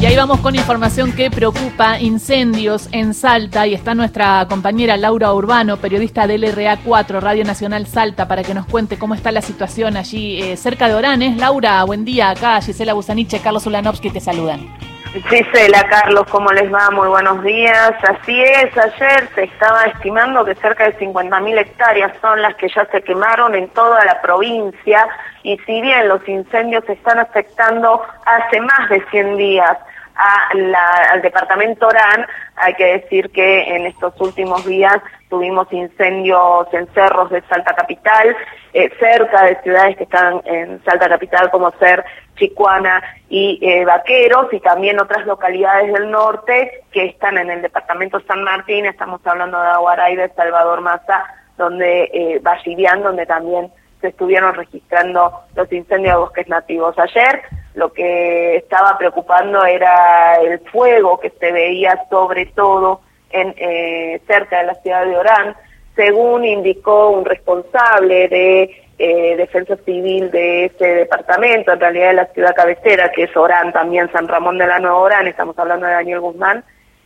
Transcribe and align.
Y 0.00 0.06
ahí 0.06 0.14
vamos 0.16 0.38
con 0.38 0.54
información 0.54 1.10
que 1.10 1.28
preocupa, 1.28 1.98
incendios 1.98 2.88
en 2.92 3.14
Salta 3.14 3.66
y 3.66 3.74
está 3.74 3.96
nuestra 3.96 4.46
compañera 4.48 4.96
Laura 4.96 5.34
Urbano, 5.34 5.76
periodista 5.78 6.28
del 6.28 6.44
RA4, 6.44 7.20
Radio 7.20 7.44
Nacional 7.44 7.84
Salta, 7.88 8.28
para 8.28 8.44
que 8.44 8.54
nos 8.54 8.66
cuente 8.66 8.96
cómo 8.96 9.14
está 9.14 9.32
la 9.32 9.42
situación 9.42 9.96
allí 9.96 10.40
eh, 10.40 10.56
cerca 10.56 10.86
de 10.86 10.94
Oranes. 10.94 11.36
Laura, 11.36 11.82
buen 11.82 12.04
día, 12.04 12.30
acá 12.30 12.60
Gisela 12.60 12.94
Busaniche, 12.94 13.40
Carlos 13.40 13.66
Ulanovsky 13.66 14.10
te 14.10 14.20
saludan. 14.20 14.60
Gisela, 15.28 15.82
Carlos, 15.88 16.26
¿cómo 16.30 16.52
les 16.52 16.72
va? 16.72 16.90
Muy 16.92 17.08
buenos 17.08 17.42
días. 17.42 17.92
Así 18.08 18.40
es, 18.40 18.78
ayer 18.78 19.28
se 19.34 19.44
estaba 19.44 19.86
estimando 19.86 20.44
que 20.44 20.54
cerca 20.54 20.84
de 20.84 20.96
50.000 20.96 21.58
hectáreas 21.58 22.12
son 22.20 22.40
las 22.40 22.54
que 22.54 22.68
ya 22.68 22.86
se 22.92 23.02
quemaron 23.02 23.56
en 23.56 23.68
toda 23.70 24.04
la 24.04 24.20
provincia 24.22 25.08
y 25.42 25.58
si 25.66 25.80
bien 25.80 26.06
los 26.06 26.26
incendios 26.28 26.88
están 26.88 27.18
afectando 27.18 28.00
hace 28.26 28.60
más 28.60 28.88
de 28.90 29.02
100 29.10 29.36
días 29.38 29.76
al 30.18 31.22
departamento 31.22 31.86
Orán, 31.86 32.26
hay 32.56 32.74
que 32.74 32.98
decir 32.98 33.30
que 33.30 33.62
en 33.62 33.86
estos 33.86 34.20
últimos 34.20 34.66
días 34.66 34.96
tuvimos 35.30 35.72
incendios 35.72 36.66
en 36.72 36.86
cerros 36.88 37.30
de 37.30 37.40
Salta 37.42 37.74
Capital, 37.74 38.36
eh, 38.72 38.90
cerca 38.98 39.44
de 39.44 39.60
ciudades 39.62 39.96
que 39.96 40.04
están 40.04 40.40
en 40.44 40.82
Salta 40.84 41.08
Capital 41.08 41.50
como 41.50 41.70
ser 41.72 42.04
Chicuana 42.36 43.02
y 43.28 43.58
eh, 43.62 43.84
Vaqueros 43.84 44.52
y 44.52 44.60
también 44.60 45.00
otras 45.00 45.24
localidades 45.26 45.92
del 45.92 46.10
norte 46.10 46.82
que 46.92 47.06
están 47.06 47.38
en 47.38 47.50
el 47.50 47.62
departamento 47.62 48.20
San 48.26 48.42
Martín, 48.42 48.86
estamos 48.86 49.20
hablando 49.24 49.60
de 49.60 49.68
Aguaray, 49.68 50.16
de 50.16 50.28
Salvador 50.30 50.80
Maza, 50.80 51.24
donde 51.56 52.10
eh, 52.12 52.40
donde 53.02 53.26
también 53.26 53.72
se 54.00 54.08
estuvieron 54.08 54.54
registrando 54.54 55.42
los 55.54 55.72
incendios 55.72 56.14
de 56.14 56.20
bosques 56.20 56.48
nativos. 56.48 56.96
Ayer 56.98 57.42
lo 57.78 57.92
que 57.92 58.56
estaba 58.56 58.98
preocupando 58.98 59.64
era 59.64 60.34
el 60.42 60.58
fuego 60.58 61.20
que 61.20 61.30
se 61.30 61.52
veía 61.52 62.06
sobre 62.10 62.46
todo 62.46 63.02
en 63.30 63.54
eh, 63.56 64.20
cerca 64.26 64.58
de 64.58 64.66
la 64.66 64.74
ciudad 64.82 65.06
de 65.06 65.16
Orán, 65.16 65.54
según 65.94 66.44
indicó 66.44 67.10
un 67.10 67.24
responsable 67.24 68.26
de 68.28 68.88
eh, 68.98 69.36
Defensa 69.36 69.76
Civil 69.84 70.28
de 70.32 70.64
ese 70.64 70.86
departamento, 70.86 71.72
en 71.72 71.78
realidad 71.78 72.08
de 72.08 72.14
la 72.14 72.26
ciudad 72.26 72.56
cabecera, 72.56 73.12
que 73.12 73.24
es 73.24 73.36
Orán, 73.36 73.72
también 73.72 74.10
San 74.10 74.26
Ramón 74.26 74.58
de 74.58 74.66
la 74.66 74.80
Nueva 74.80 74.98
Orán, 74.98 75.28
estamos 75.28 75.56
hablando 75.56 75.86
de 75.86 75.92
Daniel 75.92 76.18
Guzmán. 76.18 76.64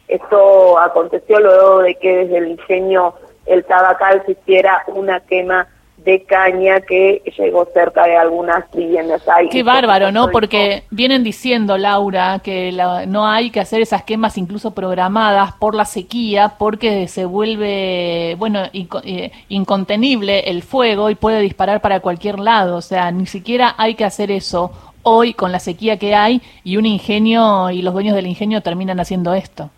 Esto 0.08 0.78
aconteció 0.78 1.38
luego 1.38 1.82
de 1.82 1.96
que 1.96 2.16
desde 2.16 2.38
el 2.38 2.48
ingenio 2.48 3.14
El 3.44 3.62
Tabacal 3.64 4.22
se 4.24 4.32
hiciera 4.32 4.84
una 4.86 5.20
quema 5.20 5.68
de 6.04 6.24
caña 6.24 6.80
que 6.80 7.22
llegó 7.38 7.64
cerca 7.72 8.04
de 8.04 8.16
algunas 8.16 8.70
viviendas. 8.72 9.26
Hay 9.28 9.48
Qué 9.48 9.62
bárbaro, 9.62 10.10
¿no? 10.10 10.30
Porque 10.30 10.82
vienen 10.90 11.22
diciendo, 11.22 11.78
Laura, 11.78 12.40
que 12.42 12.72
no 13.06 13.26
hay 13.26 13.50
que 13.50 13.60
hacer 13.60 13.80
esas 13.80 14.02
quemas 14.02 14.36
incluso 14.38 14.72
programadas 14.72 15.52
por 15.52 15.74
la 15.74 15.84
sequía 15.84 16.54
porque 16.58 17.06
se 17.08 17.24
vuelve, 17.24 18.34
bueno, 18.38 18.64
eh, 18.72 19.30
incontenible 19.48 20.50
el 20.50 20.62
fuego 20.62 21.10
y 21.10 21.14
puede 21.14 21.40
disparar 21.40 21.80
para 21.80 22.00
cualquier 22.00 22.40
lado. 22.40 22.76
O 22.76 22.82
sea, 22.82 23.10
ni 23.10 23.26
siquiera 23.26 23.74
hay 23.78 23.94
que 23.94 24.04
hacer 24.04 24.30
eso 24.30 24.72
hoy 25.02 25.34
con 25.34 25.52
la 25.52 25.58
sequía 25.58 25.98
que 25.98 26.14
hay 26.14 26.40
y 26.64 26.76
un 26.76 26.86
ingenio 26.86 27.70
y 27.70 27.82
los 27.82 27.94
dueños 27.94 28.14
del 28.14 28.26
ingenio 28.26 28.60
terminan 28.60 28.98
haciendo 28.98 29.34
esto. 29.34 29.70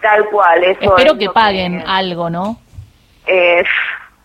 Tal 0.00 0.28
cual, 0.30 0.64
eso 0.64 0.80
Espero 0.82 1.16
que 1.16 1.30
paguen 1.30 1.82
algo, 1.86 2.28
¿no? 2.28 2.58
Eh, 3.26 3.64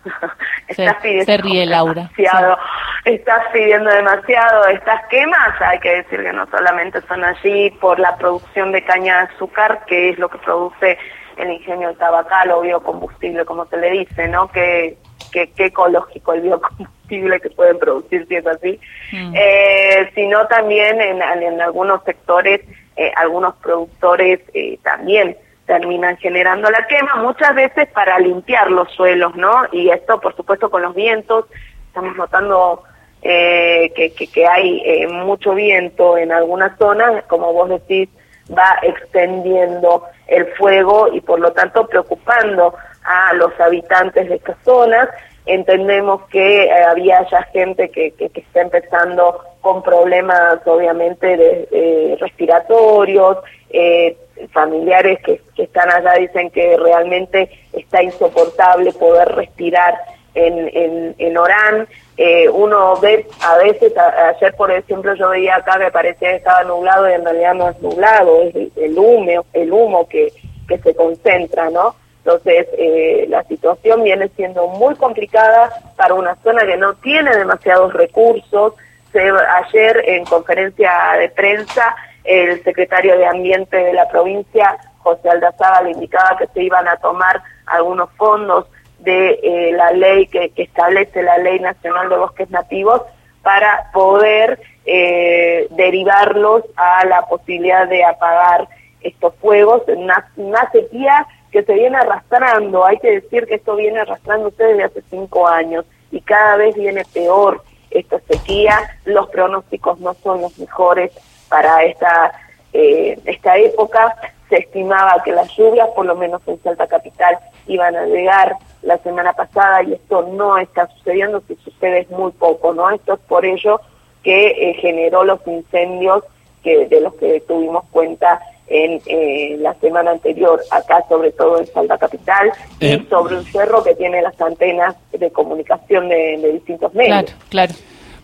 estás 0.67 0.95
pidiendo 1.01 1.37
ríe 1.37 1.65
Laura. 1.65 2.09
demasiado, 2.17 2.57
estás 3.05 3.45
pidiendo 3.51 3.89
demasiado. 3.89 4.67
Estas 4.67 5.05
quemas, 5.07 5.61
hay 5.61 5.79
que 5.79 5.97
decir 5.97 6.21
que 6.21 6.33
no 6.33 6.45
solamente 6.49 7.01
son 7.01 7.23
allí 7.23 7.69
por 7.81 7.99
la 7.99 8.15
producción 8.17 8.71
de 8.71 8.83
caña 8.83 9.17
de 9.17 9.33
azúcar, 9.33 9.83
que 9.85 10.09
es 10.09 10.19
lo 10.19 10.29
que 10.29 10.37
produce 10.39 10.97
el 11.37 11.51
ingenio 11.51 11.93
tabacal 11.95 12.51
o 12.51 12.61
biocombustible, 12.61 13.45
como 13.45 13.65
se 13.65 13.77
le 13.77 13.91
dice, 13.91 14.27
¿no? 14.27 14.49
Que, 14.49 14.97
que, 15.31 15.49
ecológico 15.57 16.33
el 16.33 16.41
biocombustible 16.41 17.39
que 17.39 17.49
pueden 17.51 17.79
producir 17.79 18.25
si 18.27 18.35
es 18.35 18.45
así, 18.45 18.79
mm. 19.13 19.33
eh, 19.35 20.11
sino 20.15 20.45
también 20.47 20.99
en, 21.01 21.21
en 21.21 21.61
algunos 21.61 22.03
sectores, 22.03 22.61
eh, 22.97 23.11
algunos 23.15 23.55
productores 23.55 24.41
eh, 24.53 24.77
también 24.83 25.37
terminan 25.69 26.17
generando 26.17 26.67
la 26.71 26.87
quema, 26.87 27.17
muchas 27.17 27.53
veces 27.53 27.87
para 27.93 28.17
limpiar 28.17 28.71
los 28.71 28.91
suelos, 28.93 29.35
¿no? 29.35 29.67
Y 29.71 29.91
esto, 29.91 30.19
por 30.19 30.35
supuesto, 30.35 30.71
con 30.71 30.81
los 30.81 30.95
vientos, 30.95 31.45
estamos 31.85 32.15
notando 32.15 32.81
eh, 33.21 33.91
que, 33.95 34.11
que, 34.11 34.47
hay 34.47 34.81
eh, 34.83 35.07
mucho 35.07 35.53
viento 35.53 36.17
en 36.17 36.31
algunas 36.31 36.75
zonas, 36.79 37.23
como 37.27 37.53
vos 37.53 37.69
decís, 37.69 38.09
va 38.51 38.79
extendiendo 38.81 40.05
el 40.25 40.47
fuego 40.53 41.07
y 41.13 41.21
por 41.21 41.39
lo 41.39 41.51
tanto 41.51 41.85
preocupando 41.85 42.73
a 43.03 43.33
los 43.33 43.51
habitantes 43.59 44.27
de 44.27 44.37
estas 44.37 44.57
zonas. 44.65 45.07
Entendemos 45.45 46.23
que 46.29 46.65
eh, 46.65 46.83
había 46.83 47.27
ya 47.29 47.43
gente 47.43 47.89
que, 47.89 48.11
que, 48.11 48.31
está 48.33 48.61
empezando 48.61 49.43
con 49.61 49.81
problemas 49.81 50.59
obviamente 50.65 51.37
de, 51.37 52.17
respiratorios, 52.19 53.37
eh, 53.69 54.15
familiares 54.51 55.19
que, 55.23 55.41
están 55.57 55.89
allá 55.91 56.13
dicen 56.13 56.49
que 56.51 56.77
realmente 56.77 57.49
está 57.73 58.01
insoportable 58.01 58.93
poder 58.93 59.27
respirar 59.29 59.99
en, 60.33 60.69
en, 60.73 61.15
en 61.17 61.37
Orán. 61.37 61.87
Eh, 62.15 62.49
uno 62.49 62.97
ve 62.97 63.25
a 63.41 63.57
veces, 63.57 63.93
ayer 63.97 64.53
por 64.55 64.71
ejemplo 64.71 65.13
yo 65.15 65.29
veía 65.29 65.55
acá 65.55 65.77
me 65.77 65.91
parecía 65.91 66.29
que 66.29 66.35
estaba 66.37 66.63
nublado 66.63 67.09
y 67.09 67.13
en 67.13 67.23
realidad 67.23 67.53
no 67.55 67.69
es 67.69 67.81
nublado, 67.81 68.41
es 68.43 68.55
el, 68.75 68.97
humo, 68.97 69.45
el 69.53 69.71
humo 69.71 70.07
que, 70.07 70.31
que 70.67 70.77
se 70.79 70.95
concentra, 70.95 71.69
¿no? 71.69 71.95
Entonces, 72.29 72.67
eh, 72.77 73.25
la 73.27 73.43
situación 73.45 74.03
viene 74.03 74.29
siendo 74.35 74.67
muy 74.67 74.93
complicada 74.93 75.71
para 75.97 76.13
una 76.13 76.35
zona 76.43 76.63
que 76.63 76.77
no 76.77 76.93
tiene 76.95 77.35
demasiados 77.35 77.91
recursos. 77.93 78.73
Ayer 79.15 80.03
en 80.05 80.25
conferencia 80.25 80.91
de 81.17 81.29
prensa 81.29 81.95
el 82.23 82.63
secretario 82.63 83.17
de 83.17 83.25
Ambiente 83.25 83.77
de 83.77 83.93
la 83.93 84.07
provincia, 84.07 84.77
José 84.99 85.27
Aldazaga, 85.27 85.81
le 85.81 85.91
indicaba 85.91 86.37
que 86.37 86.45
se 86.53 86.61
iban 86.61 86.87
a 86.87 86.97
tomar 86.97 87.41
algunos 87.65 88.11
fondos 88.11 88.67
de 88.99 89.39
eh, 89.41 89.71
la 89.75 89.89
ley 89.89 90.27
que, 90.27 90.51
establece 90.55 91.23
la 91.23 91.39
Ley 91.39 91.59
Nacional 91.59 92.09
de 92.09 92.17
Bosques 92.17 92.51
Nativos 92.51 93.01
para 93.41 93.89
poder 93.91 94.59
eh, 94.85 95.65
derivarlos 95.71 96.61
a 96.75 97.03
la 97.07 97.23
posibilidad 97.23 97.87
de 97.87 98.03
apagar 98.03 98.67
estos 99.01 99.33
fuegos 99.35 99.81
en 99.87 100.03
una, 100.03 100.71
sequía 100.71 101.25
que 101.51 101.63
se 101.63 101.73
viene 101.73 101.97
arrastrando. 101.97 102.85
Hay 102.85 102.97
que 102.99 103.21
decir 103.21 103.45
que 103.45 103.55
esto 103.55 103.75
viene 103.75 103.99
arrastrando 103.99 104.51
desde 104.51 104.83
hace 104.83 105.01
cinco 105.09 105.47
años 105.47 105.85
y 106.11 106.21
cada 106.21 106.57
vez 106.57 106.75
viene 106.75 107.03
peor 107.13 107.63
esta 107.91 108.19
sequía. 108.21 108.79
Los 109.05 109.29
pronósticos 109.29 109.99
no 109.99 110.13
son 110.15 110.41
los 110.41 110.57
mejores 110.59 111.11
para 111.49 111.83
esta, 111.83 112.31
eh, 112.73 113.19
esta 113.25 113.57
época. 113.57 114.15
Se 114.49 114.57
estimaba 114.57 115.21
que 115.23 115.31
las 115.31 115.55
lluvias, 115.55 115.89
por 115.89 116.05
lo 116.05 116.15
menos 116.15 116.41
en 116.47 116.61
Salta 116.61 116.87
Capital, 116.87 117.37
iban 117.67 117.95
a 117.95 118.05
llegar 118.05 118.55
la 118.81 118.97
semana 118.99 119.33
pasada 119.33 119.83
y 119.83 119.93
esto 119.93 120.23
no 120.33 120.57
está 120.57 120.87
sucediendo, 120.87 121.43
si 121.47 121.55
sucede 121.57 121.99
es 121.99 122.09
muy 122.09 122.31
poco, 122.31 122.73
¿no? 122.73 122.89
Esto 122.89 123.13
es 123.13 123.19
por 123.21 123.45
ello 123.45 123.81
que 124.23 124.47
eh, 124.47 124.73
generó 124.75 125.23
los 125.23 125.45
incendios 125.45 126.23
que 126.63 126.87
de 126.87 127.01
los 127.01 127.13
que 127.15 127.41
tuvimos 127.41 127.85
cuenta 127.91 128.41
en 128.69 129.01
eh, 129.05 129.57
la 129.59 129.73
semana 129.75 130.11
anterior, 130.11 130.61
acá 130.71 131.03
sobre 131.09 131.31
todo 131.31 131.59
en 131.59 131.65
Salta 131.67 131.97
Capital, 131.97 132.51
y 132.79 132.97
sobre 133.09 133.37
un 133.37 133.45
cerro 133.45 133.83
que 133.83 133.95
tiene 133.95 134.21
las 134.21 134.39
antenas 134.39 134.95
de 135.11 135.31
comunicación 135.31 136.07
de, 136.07 136.37
de 136.41 136.53
distintos 136.53 136.93
medios. 136.93 137.23
Claro, 137.23 137.37
claro. 137.49 137.73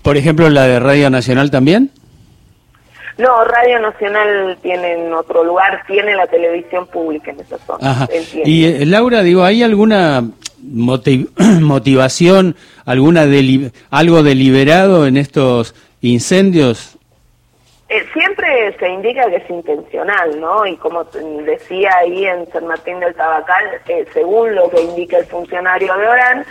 Por 0.02 0.18
ejemplo, 0.18 0.50
la 0.50 0.64
de 0.64 0.80
Radio 0.80 1.10
Nacional 1.10 1.50
también. 1.50 1.92
No, 3.18 3.46
Radio 3.46 3.80
Nacional 3.80 4.58
tiene 4.62 4.94
en 4.94 5.14
otro 5.14 5.44
lugar, 5.44 5.84
tiene 5.88 6.16
la 6.16 6.28
televisión 6.28 6.86
pública 6.88 7.32
en 7.32 7.40
esa 7.40 7.58
zona. 7.60 8.08
Y 8.44 8.66
eh, 8.66 8.86
Laura, 8.86 9.24
digo, 9.24 9.44
¿hay 9.44 9.64
alguna 9.64 10.30
motivación, 11.62 12.56
alguna 12.86 13.26
algo 13.90 14.24
deliberado 14.24 15.08
en 15.08 15.16
estos 15.16 15.76
incendios? 16.02 16.95
Eh, 17.88 18.04
siempre 18.14 18.76
se 18.80 18.90
indica 18.90 19.30
que 19.30 19.36
es 19.36 19.50
intencional, 19.50 20.40
¿no? 20.40 20.66
Y 20.66 20.76
como 20.78 21.04
decía 21.04 21.98
ahí 21.98 22.26
en 22.26 22.48
San 22.52 22.66
Martín 22.66 23.00
del 23.00 23.14
Tabacal, 23.14 23.80
eh, 23.88 24.06
según 24.12 24.56
lo 24.56 24.70
que 24.72 24.82
indica 24.82 25.18
el 25.18 25.26
funcionario 25.26 25.96
de 25.96 26.08
Orán, 26.08 26.46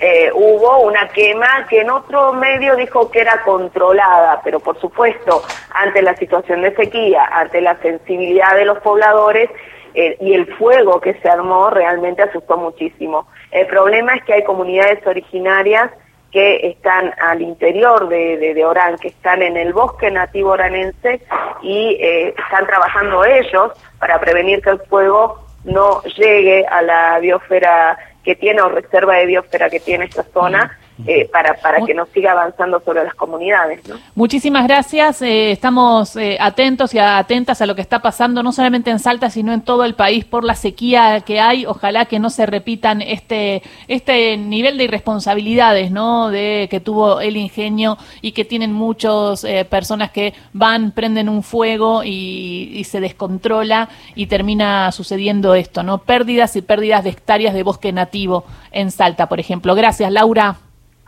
eh, 0.00 0.30
hubo 0.32 0.78
una 0.86 1.08
quema 1.08 1.66
que 1.68 1.80
en 1.80 1.90
otro 1.90 2.32
medio 2.32 2.76
dijo 2.76 3.10
que 3.10 3.20
era 3.20 3.42
controlada, 3.42 4.40
pero 4.44 4.60
por 4.60 4.80
supuesto, 4.80 5.42
ante 5.70 6.02
la 6.02 6.14
situación 6.16 6.62
de 6.62 6.74
sequía, 6.76 7.24
ante 7.32 7.60
la 7.60 7.76
sensibilidad 7.82 8.54
de 8.54 8.64
los 8.64 8.78
pobladores 8.78 9.50
eh, 9.94 10.16
y 10.20 10.34
el 10.34 10.46
fuego 10.54 11.00
que 11.00 11.14
se 11.14 11.28
armó, 11.28 11.70
realmente 11.70 12.22
asustó 12.22 12.56
muchísimo. 12.56 13.26
El 13.50 13.66
problema 13.66 14.14
es 14.14 14.22
que 14.22 14.34
hay 14.34 14.44
comunidades 14.44 15.04
originarias 15.04 15.90
que 16.30 16.68
están 16.68 17.14
al 17.20 17.40
interior 17.40 18.08
de, 18.08 18.64
Orán, 18.64 18.96
que 18.98 19.08
están 19.08 19.42
en 19.42 19.56
el 19.56 19.72
bosque 19.72 20.10
nativo 20.10 20.50
oranense 20.50 21.20
y 21.62 21.96
eh, 22.00 22.34
están 22.36 22.66
trabajando 22.66 23.24
ellos 23.24 23.72
para 23.98 24.20
prevenir 24.20 24.60
que 24.62 24.70
el 24.70 24.80
fuego 24.80 25.38
no 25.64 26.02
llegue 26.02 26.66
a 26.66 26.82
la 26.82 27.18
biosfera 27.18 27.98
que 28.22 28.36
tiene 28.36 28.60
o 28.60 28.68
reserva 28.68 29.16
de 29.16 29.26
biosfera 29.26 29.70
que 29.70 29.80
tiene 29.80 30.04
esta 30.04 30.22
zona 30.22 30.78
eh, 31.06 31.28
para, 31.30 31.54
para 31.54 31.84
que 31.86 31.94
no 31.94 32.06
siga 32.06 32.32
avanzando 32.32 32.80
sobre 32.80 33.04
las 33.04 33.14
comunidades. 33.14 33.80
Muchísimas 34.16 34.66
gracias. 34.66 35.22
Eh, 35.22 35.52
estamos 35.52 36.16
eh, 36.16 36.36
atentos 36.40 36.92
y 36.92 36.98
atentas 36.98 37.62
a 37.62 37.66
lo 37.66 37.76
que 37.76 37.82
está 37.82 38.02
pasando, 38.02 38.42
no 38.42 38.50
solamente 38.50 38.90
en 38.90 38.98
Salta, 38.98 39.30
sino 39.30 39.52
en 39.52 39.60
todo 39.60 39.84
el 39.84 39.94
país 39.94 40.24
por 40.24 40.42
la 40.42 40.56
sequía 40.56 41.20
que 41.20 41.38
hay. 41.38 41.66
Ojalá 41.66 42.06
que 42.06 42.18
no 42.18 42.30
se 42.30 42.46
repitan 42.46 43.00
este, 43.00 43.62
este 43.86 44.36
nivel 44.36 44.76
de 44.76 44.84
irresponsabilidades 44.84 45.92
¿no? 45.92 46.30
de 46.30 46.66
que 46.68 46.80
tuvo 46.80 47.20
el 47.20 47.36
ingenio 47.36 47.96
y 48.20 48.32
que 48.32 48.44
tienen 48.44 48.72
muchas 48.72 49.46
personas 49.70 50.10
que 50.10 50.34
van, 50.52 50.90
prenden 50.90 51.28
un 51.28 51.44
fuego 51.44 52.02
y, 52.02 52.72
y 52.74 52.84
se 52.84 53.00
descontrola 53.00 53.88
y 54.16 54.26
termina 54.26 54.90
sucediendo 54.90 55.54
esto, 55.54 55.82
¿no? 55.84 55.98
Pérdidas 55.98 56.56
y 56.56 56.62
pérdidas 56.62 57.04
de 57.04 57.10
hectáreas 57.10 57.54
de 57.54 57.62
bosque 57.62 57.92
nativo 57.92 58.44
en 58.72 58.90
Salta, 58.90 59.28
por 59.28 59.38
ejemplo. 59.38 59.74
Gracias, 59.74 60.10
Laura. 60.10 60.56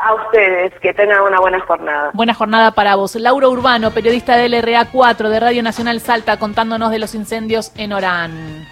A 0.02 0.14
ustedes, 0.14 0.72
que 0.80 0.94
tengan 0.94 1.22
una 1.22 1.40
buena 1.40 1.60
jornada. 1.60 2.10
Buena 2.14 2.32
jornada 2.32 2.70
para 2.70 2.94
vos. 2.96 3.14
Laura 3.16 3.48
Urbano, 3.48 3.90
periodista 3.90 4.36
del 4.36 4.54
RA4 4.54 5.28
de 5.28 5.40
Radio 5.40 5.62
Nacional 5.62 6.00
Salta, 6.00 6.38
contándonos 6.38 6.90
de 6.90 6.98
los 6.98 7.14
incendios 7.14 7.72
en 7.76 7.92
Orán. 7.92 8.66